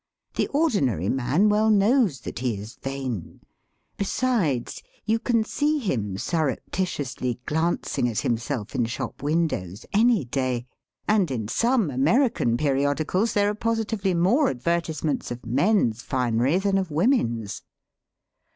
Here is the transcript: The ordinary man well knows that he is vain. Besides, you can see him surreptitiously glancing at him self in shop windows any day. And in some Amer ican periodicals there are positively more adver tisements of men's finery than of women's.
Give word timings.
The 0.33 0.47
ordinary 0.47 1.09
man 1.09 1.47
well 1.47 1.69
knows 1.69 2.21
that 2.21 2.39
he 2.39 2.57
is 2.59 2.73
vain. 2.81 3.41
Besides, 3.97 4.81
you 5.05 5.19
can 5.19 5.43
see 5.43 5.77
him 5.77 6.17
surreptitiously 6.17 7.39
glancing 7.45 8.09
at 8.09 8.25
him 8.25 8.35
self 8.39 8.73
in 8.73 8.85
shop 8.85 9.21
windows 9.21 9.85
any 9.93 10.25
day. 10.25 10.65
And 11.07 11.29
in 11.29 11.47
some 11.47 11.91
Amer 11.91 12.27
ican 12.31 12.57
periodicals 12.57 13.33
there 13.33 13.51
are 13.51 13.53
positively 13.53 14.15
more 14.15 14.49
adver 14.49 14.81
tisements 14.81 15.29
of 15.29 15.45
men's 15.45 16.01
finery 16.01 16.57
than 16.57 16.79
of 16.79 16.89
women's. 16.89 17.61